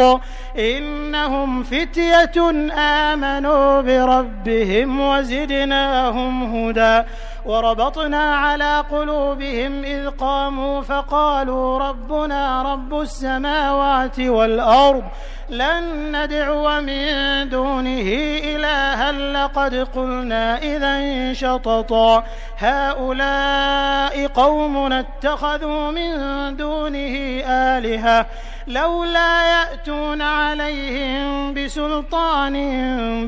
الحق. 0.00 0.20
إنهم 0.58 1.62
فتية 1.62 2.50
آمنوا 2.74 3.80
بربهم 3.80 5.00
وزدناهم 5.00 6.56
هدى. 6.56 7.02
وربطنا 7.46 8.34
على 8.34 8.84
قلوبهم 8.90 9.84
إذ 9.84 10.10
قاموا 10.10 10.82
فقالوا 10.82 11.78
ربنا 11.78 12.62
رب 12.62 13.00
السماوات 13.00 14.20
والأرض 14.20 15.02
لن 15.50 16.16
ندعو 16.16 16.80
من 16.80 17.48
دونه 17.48 18.08
إلها 18.44 19.12
لقد 19.12 19.74
قلنا 19.74 20.58
إذا 20.58 21.32
شططا. 21.32 22.24
هؤلاء 22.58 24.26
قومنا 24.26 25.00
اتخذوا 25.00 25.90
من 25.90 26.10
دونه 26.56 27.42
آلهة. 27.46 28.26
لولا 28.70 29.42
يأتون 29.44 30.22
عليهم 30.22 31.54
بسلطان 31.54 32.54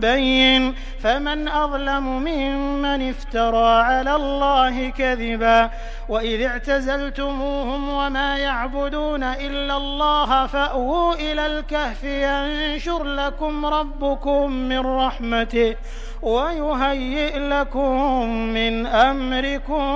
بين 0.01 0.75
فمن 1.03 1.49
أظلم 1.49 2.05
ممن 2.05 3.09
افترى 3.09 3.83
على 3.83 4.17
الله 4.17 4.91
كذبا 4.91 5.71
وإذ 6.09 6.43
اعتزلتموهم 6.43 7.89
وما 7.89 8.37
يعبدون 8.39 9.23
إلا 9.23 9.77
الله 9.77 10.47
فأووا 10.47 11.15
إلى 11.15 11.47
الكهف 11.47 12.05
ينشر 12.05 13.05
لكم 13.05 13.67
ربكم 13.67 14.51
من 14.51 14.79
رحمته 14.79 15.77
ويهيئ 16.23 17.39
لكم 17.39 18.29
من 18.31 18.87
أمركم 18.87 19.91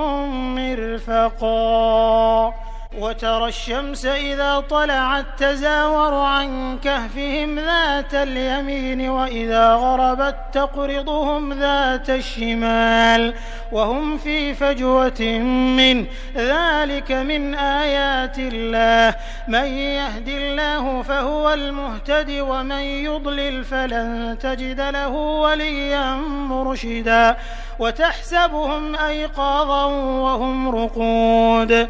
مرفقا 0.55 2.53
وترى 2.97 3.47
الشمس 3.47 4.05
إذا 4.05 4.59
طلعت 4.69 5.25
تزاور 5.37 6.13
عن 6.13 6.79
كهفهم 6.79 7.59
ذات 7.59 8.13
اليمين 8.13 9.09
وإذا 9.09 9.73
غربت 9.73 10.35
تقرضهم 10.53 11.53
ذات 11.53 12.09
الشمال 12.09 13.33
وهم 13.71 14.17
في 14.17 14.53
فجوة 14.53 15.21
من 15.77 16.05
ذلك 16.35 17.11
من 17.11 17.55
آيات 17.55 18.39
الله. 18.39 19.15
من 19.47 19.65
يهد 19.65 20.27
الله 20.27 21.01
فهو 21.01 21.53
المهتد 21.53 22.39
ومن 22.39 22.81
يضلل 22.81 23.63
فلن 23.63 24.37
تجد 24.41 24.81
له 24.81 25.07
وليا 25.09 26.15
مرشدا. 26.49 27.37
وتحسبهم 27.79 28.95
أيقاظا 28.95 29.85
وهم 30.25 30.69
رقود. 30.69 31.89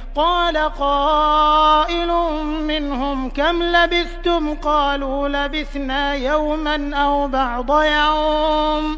قال 0.15 0.57
قائل 0.57 2.07
منهم 2.43 3.29
كم 3.29 3.63
لبثتم؟ 3.63 4.53
قالوا 4.53 5.27
لبثنا 5.29 6.15
يوما 6.15 6.95
أو 6.95 7.27
بعض 7.27 7.83
يوم. 7.83 8.97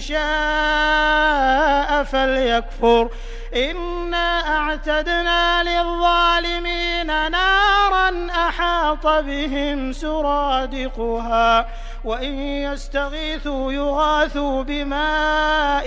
شاء 0.00 2.04
فليكفر. 2.04 3.08
إنا 3.56 4.56
أعتدنا 4.56 5.62
للظالمين 5.62 7.06
نارا 7.06 8.26
أحاط 8.30 9.06
بهم 9.06 9.92
سرادقها 9.92 11.66
وإن 12.04 12.38
يستغيثوا 12.38 13.72
يغاثوا 13.72 14.62
بماء 14.62 15.86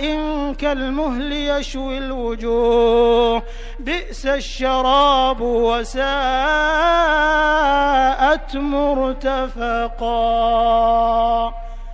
كالمهل 0.58 1.32
يشوي 1.32 1.98
الوجوه. 1.98 3.42
بئس 3.78 4.26
الشراب 4.26 5.40
وساءت 5.40 6.04
مرتفقا. 8.56 10.04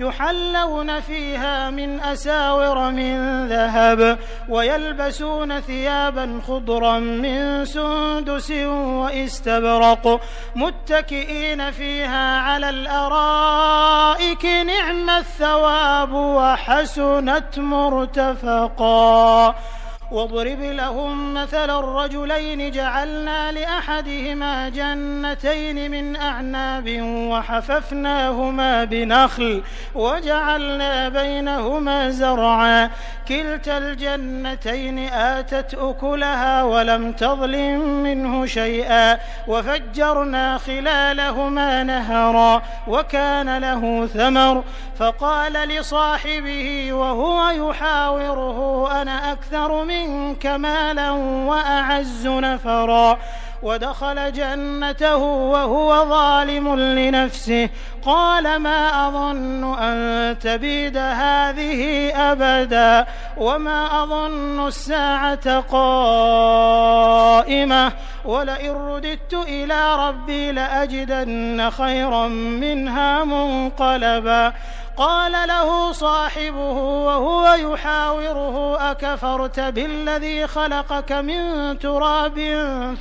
يحلون 0.00 1.00
فيها 1.00 1.70
من 1.70 2.00
أساور 2.00 2.90
من 2.90 3.46
ذهب 3.48 4.18
ويلبسون 4.48 5.60
ثيابا 5.60 6.40
خضرا 6.46 6.98
من 6.98 7.64
سندس 7.64 8.50
واستبرق 8.50 10.20
متكئين 10.56 11.70
فيها 11.70 12.40
على 12.40 12.70
الأرائك 12.70 14.44
نعم 14.46 15.10
الثواب 15.10 16.12
وحسنت 16.12 17.58
مرتفقا 17.58 19.54
واضرب 20.10 20.60
لهم 20.60 21.34
مثل 21.34 21.70
الرجلين 21.78 22.70
جعلنا 22.70 23.52
لأحدهما 23.52 24.68
جنتين 24.68 25.90
من 25.90 26.16
أعناب 26.16 27.00
وحففناهما 27.02 28.84
بنخل 28.84 29.62
وجعلنا 29.94 31.08
بينهما 31.08 32.10
زرعا. 32.10 32.90
كلتا 33.28 33.78
الجنتين 33.78 34.98
آتت 34.98 35.74
أكلها 35.74 36.62
ولم 36.62 37.12
تظلم 37.12 38.02
منه 38.02 38.46
شيئا. 38.46 39.18
وفجرنا 39.48 40.58
خلالهما 40.58 41.82
نهرا 41.82 42.62
وكان 42.88 43.58
له 43.58 44.06
ثمر. 44.06 44.64
فقال 44.98 45.52
لصاحبه 45.52 46.92
وهو 46.92 47.48
يحاوره 47.50 48.88
أنا 49.02 49.32
أكثر 49.32 49.84
من 49.84 49.99
منك 50.00 50.46
مالا 50.46 51.10
وأعز 51.50 52.26
نفرا 52.26 53.18
ودخل 53.62 54.32
جنته 54.32 55.16
وهو 55.16 56.08
ظالم 56.08 56.76
لنفسه. 56.76 57.68
قال 58.06 58.56
ما 58.56 59.08
أظن 59.08 59.78
أن 59.78 60.38
تبيد 60.38 60.96
هذه 60.96 62.12
أبدا 62.16 63.06
وما 63.36 64.02
أظن 64.02 64.66
الساعة 64.66 65.60
قائمة 65.60 66.72
ولئن 68.24 68.70
رددت 68.70 69.34
إلى 69.34 70.08
ربي 70.08 70.52
لأجدن 70.52 71.70
خيرا 71.70 72.28
منها 72.28 73.24
منقلبا. 73.24 74.52
قال 74.96 75.32
له 75.32 75.92
صاحبه 75.92 76.72
وهو 77.06 77.54
يحاوره 77.54 78.76
أكفرت 78.90 79.60
بالذي 79.60 80.46
خلقك 80.46 81.12
من 81.12 81.78
تراب 81.78 82.38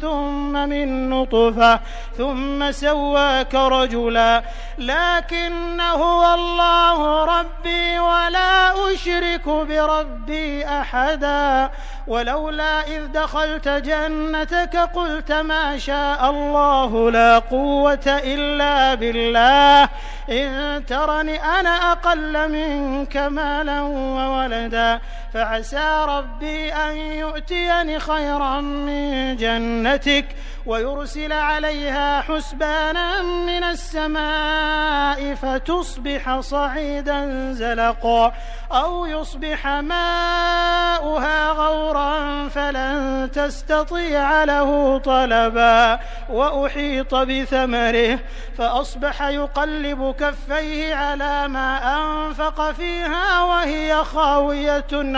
ثم 0.01 0.69
من 0.69 1.10
نطفة 1.10 1.79
ثم 2.17 2.72
سواك 2.72 3.55
رجلا 3.55 4.43
لكن 4.77 5.81
هو 5.81 6.34
الله 6.34 7.25
ربي 7.25 8.00
ولا 8.00 8.72
أشرك 8.93 9.50
بربي 9.50 10.65
أحدا 10.65 11.69
ولولا 12.08 12.88
إذ 12.88 13.08
دخلت 13.08 13.67
جنتك 13.67 14.77
قلت 14.77 15.31
ما 15.31 15.77
شاء 15.77 16.29
الله 16.29 17.12
لا 17.12 17.39
قوة 17.39 18.08
إلا 18.08 18.96
بالله 18.96 19.89
إن 20.29 20.86
ترني 20.86 21.43
أنا 21.43 21.78
أقل 21.79 22.51
منك 22.51 23.17
مالا 23.17 23.81
وولدا 23.81 25.00
فعسى 25.33 26.05
ربي 26.07 26.74
أن 26.74 26.98
يؤتيني 26.98 28.00
خيرا 28.00 28.62
من 28.62 29.36
جنتك 29.36 30.25
ويرسل 30.65 31.33
عليها 31.33 32.21
حسبانا 32.21 33.21
من 33.21 33.63
السماء 33.63 35.36
فتصبح 35.36 36.39
صعيدا 36.39 37.51
زلقا 37.53 38.33
أو 38.71 39.05
يصبح 39.05 39.67
ماؤها 39.67 41.50
غورا 41.50 42.48
فلن 42.48 43.29
تستطيع 43.33 44.43
له 44.43 44.98
طلبا 44.98 46.00
وأحيط 46.29 47.15
بثمره 47.15 48.19
فأصبح 48.57 49.21
يقلب 49.21 50.15
كفيه 50.19 50.95
على 50.95 51.48
ما 51.48 51.95
أنفق 51.95 52.71
فيها 52.71 53.43
وهي 53.43 53.95
خاوية 53.95 54.88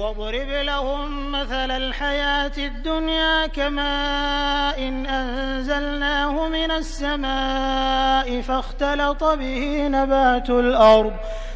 واضرب 0.00 0.48
لهم 0.48 1.32
مثل 1.32 1.70
الحياة 1.70 2.52
الدنيا 2.58 3.46
كماء 3.46 4.88
إن 4.88 5.06
أنزلناه 5.06 6.48
من 6.48 6.70
السماء 6.70 8.40
فاختلط 8.40 9.24
به 9.24 9.88
نبات 9.88 10.50
الأرض 10.50 11.12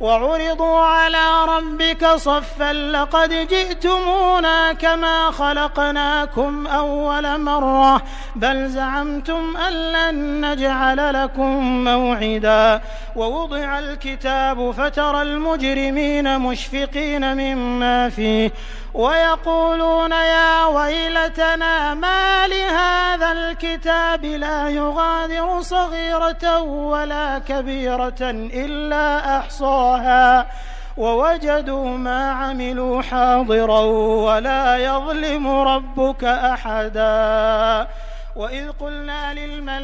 وعرضوا 0.00 0.80
على 0.80 1.44
ربك 1.48 2.06
صفا 2.06 2.72
لقد 2.72 3.48
جئتمونا 3.48 4.72
كما 4.72 5.30
خلقناكم 5.30 6.66
أول 6.66 7.40
مرة 7.40 8.02
بل 8.36 8.68
زعمتم 8.68 9.56
أن 9.56 9.72
لن 9.72 10.46
نجعل 10.46 11.24
لكم 11.24 11.84
موعدا. 11.84 12.80
ووضع 13.16 13.78
الكتاب 13.78 14.70
فترى 14.70 15.22
المجرمين 15.22 16.38
مشفقين 16.38 17.34
مما 17.36 18.08
فيه 18.08 18.50
ويقولون 18.94 20.10
يا 20.10 20.66
ويلتنا 20.66 21.94
ما 21.94 22.46
لهذا 22.46 23.32
الكتاب 23.32 24.24
لا 24.24 24.68
يغادر 24.68 25.60
صغيرة 25.60 26.60
ولا 26.60 27.38
كبيرة 27.38 28.20
إلا 28.54 29.38
أحصاها 29.38 29.89
ووجدوا 30.96 31.88
ما 31.88 32.30
عملوا 32.30 33.02
حاضرا 33.02 33.80
ولا 34.26 34.76
يظلم 34.76 35.48
ربك 35.48 36.24
أحدا 36.24 37.86
وإذ 38.36 38.70
قلنا 38.70 39.34
للملائكة 39.34 39.80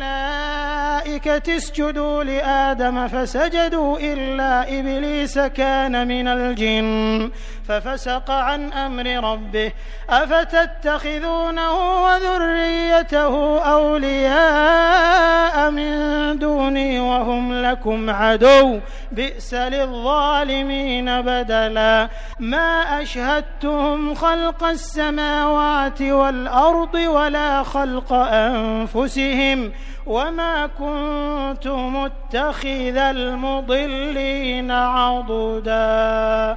اسجدوا 1.56 2.24
لآدم 2.24 3.08
فسجدوا 3.08 3.98
إلا 3.98 4.78
إبليس 4.78 5.38
كان 5.38 6.08
من 6.08 6.28
الجن 6.28 7.30
ففسق 7.68 8.30
عن 8.30 8.72
أمر 8.72 9.32
ربه 9.32 9.72
أفتتخذونه 10.10 12.02
وذريته 12.04 13.58
أولياء 13.60 15.26
من 15.70 15.96
دوني 16.38 17.00
وهم 17.00 17.62
لكم 17.62 18.10
عدو 18.10 18.80
بئس 19.12 19.54
للظالمين 19.54 21.22
بدلا 21.22 22.08
ما 22.40 23.02
أشهدتهم 23.02 24.14
خلق 24.14 24.64
السماوات 24.64 26.02
والأرض 26.02 26.94
ولا 26.94 27.62
خلق 27.62 28.12
أنفسهم 28.36 29.72
وما 30.06 30.66
كنت 30.66 31.66
متخذ 31.66 32.96
المضلين 32.96 34.70
عضدا. 34.70 36.56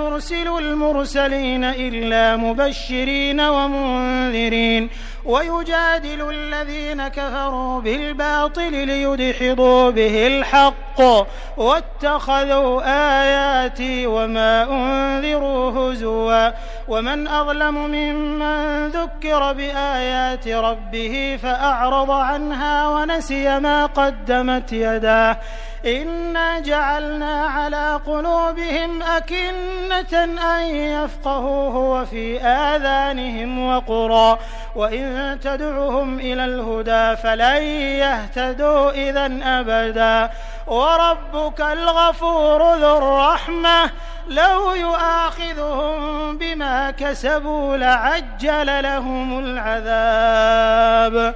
نرسل 0.01 0.47
المرسلين 0.57 1.63
إلا 1.63 2.35
مبشرين 2.35 3.41
ومنذرين 3.41 4.89
ويجادل 5.25 6.29
الذين 6.29 7.07
كفروا 7.07 7.81
بالباطل 7.81 8.71
ليدحضوا 8.71 9.89
به 9.89 10.27
الحق 10.27 11.01
واتخذوا 11.57 12.81
آياتي 13.21 14.07
وما 14.07 14.63
أنذروا 14.63 15.71
هزوا 15.71 16.51
ومن 16.87 17.27
أظلم 17.27 17.75
ممن 17.75 18.87
ذكر 18.87 19.53
بآيات 19.53 20.47
ربه 20.47 21.39
فأعرض 21.43 22.11
عنها 22.11 22.87
ونسي 22.87 23.59
ما 23.59 23.85
قدمت 23.85 24.73
يداه 24.73 25.37
إنا 25.85 26.59
جعلنا 26.59 27.45
على 27.45 27.99
قلوبهم 28.05 29.03
أكنة 29.03 30.23
أن 30.23 30.75
يفقهوه 30.75 31.75
وفي 31.75 32.41
آذانهم 32.41 33.67
وقرا. 33.67 34.39
وإن 34.75 35.39
تدعهم 35.43 36.19
إلى 36.19 36.45
الهدى 36.45 37.15
فلن 37.21 37.63
يهتدوا 38.03 38.91
إذا 38.91 39.39
أبدا. 39.43 40.29
وربك 40.67 41.61
الغفور 41.61 42.75
ذو 42.75 42.97
الرحمة. 42.97 43.89
لو 44.27 44.73
يؤاخذهم 44.73 46.37
بما 46.37 46.91
كسبوا 46.91 47.77
لعجل 47.77 48.83
لهم 48.83 49.39
العذاب. 49.39 51.35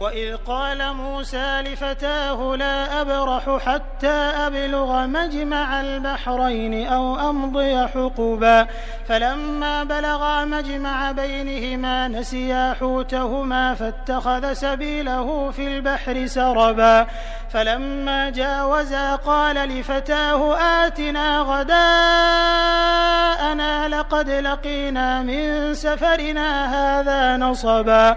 وإذ 0.00 0.36
قال 0.36 0.94
موسى 0.94 1.62
لفتاه 1.62 2.56
لا 2.56 3.00
أبرح 3.00 3.58
حتى 3.66 4.18
أبلغ 4.46 5.06
مجمع 5.06 5.80
البحرين 5.80 6.86
أو 6.86 7.30
أمضي 7.30 7.86
حقبا. 7.86 8.66
فلما 9.08 9.84
بلغا 9.84 10.44
مجمع 10.44 11.12
بينهما 11.12 12.08
نسيا 12.08 12.74
حوتهما 12.80 13.74
فاتخذ 13.74 14.52
سبيله 14.52 15.50
في 15.50 15.66
البحر 15.66 16.26
سربا. 16.26 17.06
فلما 17.50 18.30
جاوزا 18.30 19.14
قال 19.14 19.56
لفتاه 19.56 20.56
آتنا 20.86 21.40
غداءنا 21.40 21.78
لقد 23.88 24.30
لقينا 24.30 25.22
من 25.22 25.74
سفرنا 25.74 26.66
هذا 26.74 27.36
نصبا. 27.36 28.16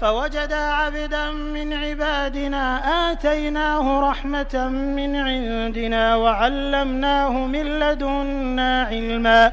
فوجدا 0.00 0.56
عبدا 0.56 1.30
من 1.30 1.72
عبادنا 1.72 2.80
آتيناه 3.12 4.10
رحمة 4.10 4.68
من 4.68 5.16
عندنا 5.16 6.16
وعلمناه 6.16 7.30
من 7.30 7.66
لدنا 7.80 8.82
علما 8.82 9.52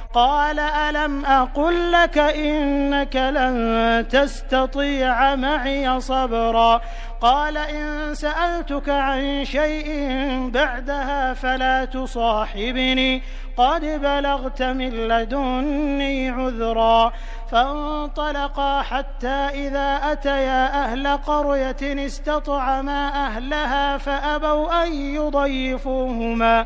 قال 0.13 0.59
ألم 0.59 1.25
أقل 1.25 1.91
لك 1.91 2.17
إنك 2.17 3.15
لن 3.15 4.05
تستطيع 4.09 5.35
معي 5.35 6.01
صبرا 6.01 6.81
قال 7.21 7.57
إن 7.57 8.15
سألتك 8.15 8.89
عن 8.89 9.45
شيء 9.45 9.89
بعدها 10.53 11.33
فلا 11.33 11.85
تصاحبني 11.85 13.23
قد 13.57 13.85
بلغت 13.85 14.63
من 14.63 14.89
لدني 14.89 16.29
عذرا 16.29 17.11
فانطلقا 17.51 18.81
حتى 18.81 19.27
إذا 19.27 19.99
أتيا 20.11 20.85
أهل 20.85 21.07
قرية 21.07 22.05
استطعما 22.05 23.27
أهلها 23.27 23.97
فأبوا 23.97 24.83
أن 24.83 24.93
يضيفوهما 24.93 26.65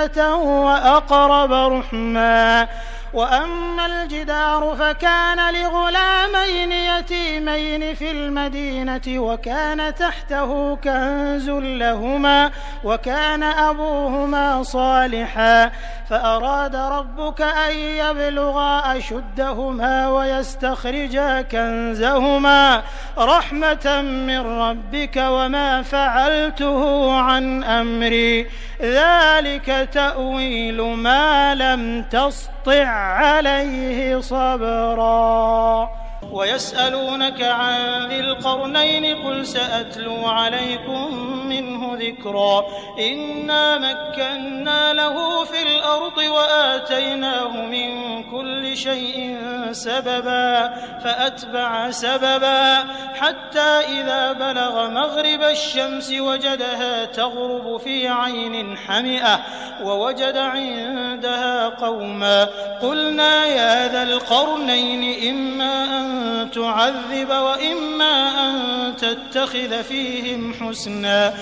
وأقرب 0.65 1.53
رحما 1.53 2.67
وأما 3.13 3.85
الجدار 3.85 4.75
فكان 4.79 5.53
لغلامين 5.53 6.71
يتيمين 6.71 7.95
في 7.95 8.11
المدينة 8.11 9.01
وكان 9.07 9.95
تحته 9.95 10.75
كنز 10.75 11.49
لهما 11.49 12.51
وكان 12.83 13.43
أبوهما 13.43 14.63
صالحا 14.63 15.71
فأراد 16.09 16.75
ربك 16.75 17.41
أن 17.41 17.75
يبلغا 17.75 18.97
أشدهما 18.97 20.09
ويستخرجا 20.09 21.41
كنزهما 21.41 22.83
رحمة 23.17 24.01
من 24.01 24.39
ربك 24.39 25.17
وما 25.17 25.81
فعلته 25.81 27.11
عن 27.21 27.63
أمري. 27.63 28.47
ذلك 28.81 29.89
تأويل 29.93 30.81
ما 30.81 31.55
لم 31.55 32.03
تسطع 32.03 32.60
عليه 32.69 34.19
صبرا. 34.21 36.00
ويسألونك 36.31 37.41
عن 37.41 38.07
ذي 38.07 38.19
القرنين 38.19 39.23
قل 39.23 39.45
سأتلو 39.47 40.25
عليكم 40.25 41.15
منه 41.47 41.97
ذكرا 41.99 42.65
إنا 42.99 43.77
مكنا 43.77 44.93
له 44.93 45.45
في 45.45 45.61
الأرض 45.61 46.17
وآتيناه 46.17 47.65
من 47.65 48.23
كل 48.23 48.77
شيء 48.77 49.37
سببا 49.71 50.73
فأتبع 51.03 51.91
سببا 51.91 52.77
حتى 53.15 53.79
إذا 53.99 54.31
بلغ 54.31 54.89
مغرب 54.89 55.41
الشمس 55.41 56.11
وجدها 56.11 57.05
تغرب 57.05 57.77
في 57.77 58.07
عين 58.07 58.77
حمئة 58.77 59.39
ووجد 59.83 60.37
عندها 60.37 61.69
قوما 61.69 62.43
قلنا 62.81 63.45
يا 63.45 63.87
ذا 63.87 64.03
القرنين 64.03 65.29
إما 65.29 65.83
أن 65.83 66.20
تعذب 66.55 67.29
وإما 67.29 68.49
أن 68.49 68.93
تتخذ 68.95 69.83
فيهم 69.83 70.53
حسنا. 70.53 71.33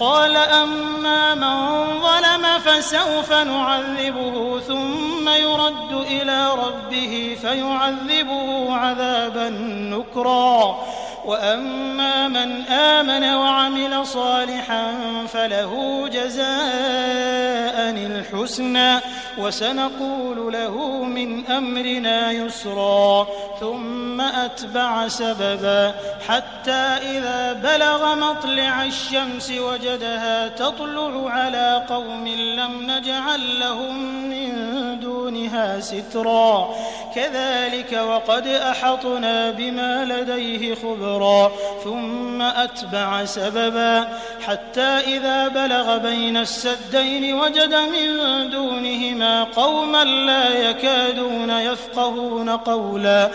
قال 0.00 0.36
أما 0.36 1.34
من 1.34 1.86
ظلم 2.00 2.58
فسوف 2.64 3.32
نعذبه 3.32 4.60
ثم 4.60 5.28
يرد 5.28 5.92
إلى 5.92 6.50
ربه 6.50 7.36
فيعذبه 7.42 8.74
عذابا 8.74 9.48
نكرا. 9.94 10.76
وأما 11.24 12.28
من 12.28 12.62
آمن 12.62 13.34
وعمل 13.34 14.06
صالحا 14.06 14.94
فله 15.32 16.04
جزاء 16.12 17.90
الحسنى. 17.90 19.00
وسنقول 19.38 20.52
له 20.52 21.04
من 21.04 21.46
أمرنا 21.46 22.30
يسرا 22.30 23.26
ثم 23.60 24.20
أتبع 24.20 25.08
سببا 25.08 25.94
حتى 26.28 26.86
إذا 27.16 27.52
بلغ 27.52 28.14
مطلع 28.14 28.84
الشمس 28.84 29.50
وجدها 29.50 30.48
تطلع 30.48 31.30
على 31.30 31.86
قوم 31.88 32.28
لم 32.28 32.90
نجعل 32.90 33.60
لهم 33.60 34.04
من 34.30 34.52
دونها 35.00 35.80
سترا. 35.80 36.74
كذلك 37.14 37.92
وقد 37.92 38.46
أحطنا 38.46 39.50
بما 39.50 40.04
لديه 40.04 40.74
خبرا 40.74 41.52
ثم 41.84 42.42
أتبع 42.42 43.24
سببا 43.24 44.08
حتى 44.46 44.80
إذا 44.80 45.48
بلغ 45.48 45.96
بين 45.98 46.36
السدين 46.36 47.34
وجد 47.34 47.74
من 47.74 48.50
دونهما 48.50 49.25
قوما 49.56 50.04
لا 50.04 50.70
يكادون 50.70 51.50
يفقهون 51.50 52.50
قولا 52.50 53.30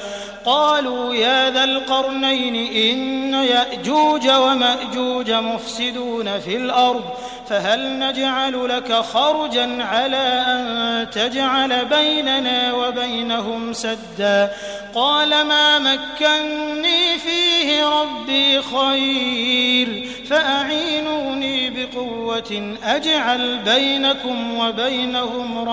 قالوا 0.45 1.15
يا 1.15 1.49
ذا 1.49 1.63
القرنين 1.63 2.55
إن 2.55 3.33
يأجوج 3.33 4.27
ومأجوج 4.29 5.31
مفسدون 5.31 6.39
في 6.39 6.57
الأرض 6.57 7.03
فهل 7.49 7.99
نجعل 7.99 8.69
لك 8.69 8.93
خرجا 8.93 9.83
على 9.83 10.43
أن 10.47 11.09
تجعل 11.09 11.85
بيننا 11.85 12.73
وبينهم 12.73 13.73
سدا 13.73 14.51
قال 14.95 15.29
ما 15.29 15.79
مكني 15.79 17.17
فيه 17.17 17.85
ربي 17.85 18.61
خير 18.61 20.07
فأعينوني 20.29 21.69
بقوة 21.69 22.77
أجعل 22.83 23.59
بينكم 23.65 24.57
وبينهم 24.57 25.63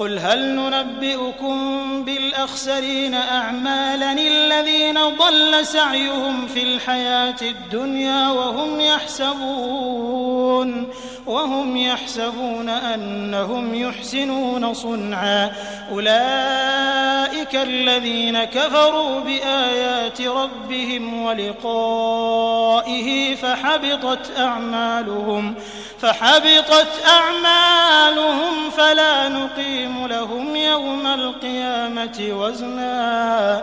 قل 0.00 0.18
هل 0.18 0.56
ننبئكم 0.56 1.58
بالأخسرين 2.04 3.14
أعمالا 3.14 4.12
الذين 4.12 4.94
ضل 4.94 5.66
سعيهم 5.66 6.46
في 6.46 6.62
الحياة 6.62 7.36
الدنيا 7.42 8.28
وهم 8.28 8.80
يحسبون 8.80 10.10
وهم 11.30 11.76
يحسبون 11.76 12.68
أنهم 12.68 13.74
يحسنون 13.74 14.74
صنعا. 14.74 15.52
أولئك 15.92 17.54
الذين 17.54 18.44
كفروا 18.44 19.20
بآيات 19.20 20.20
ربهم 20.20 21.22
ولقائه 21.22 23.08
فحبطت 23.34 24.38
أعمالهم 24.38 25.54
فحبطت 26.00 26.88
أعمالهم 27.06 28.70
فلا 28.70 29.28
نقيم 29.28 30.06
لهم 30.06 30.56
يوم 30.56 31.06
القيامة 31.06 32.28
وزنا. 32.30 33.62